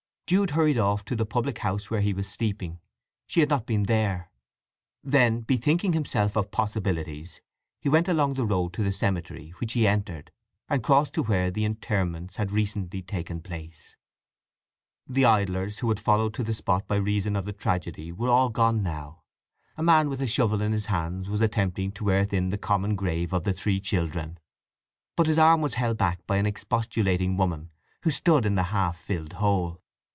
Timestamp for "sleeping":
2.25-2.79